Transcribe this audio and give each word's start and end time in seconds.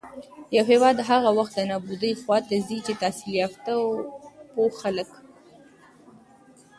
يـو 0.55 0.63
هېـواد 0.69 0.97
هـغه 1.09 1.29
وخـت 1.37 1.53
د 1.55 1.59
نـابـودۍ 1.69 2.11
خـواتـه 2.21 2.57
ځـي 2.67 2.77
چـې 2.85 2.93
تحـصيل 3.01 3.33
يافتـه 3.41 3.71
او 3.79 3.85
پـوه 4.51 4.71
خلـک 4.81 5.11